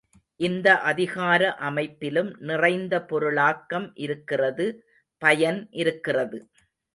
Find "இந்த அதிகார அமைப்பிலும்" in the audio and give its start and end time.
0.39-2.31